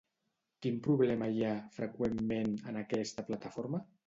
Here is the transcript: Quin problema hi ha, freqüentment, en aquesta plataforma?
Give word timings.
Quin 0.65 0.79
problema 0.87 1.27
hi 1.35 1.45
ha, 1.49 1.51
freqüentment, 1.77 2.57
en 2.73 2.81
aquesta 2.83 3.29
plataforma? 3.31 3.85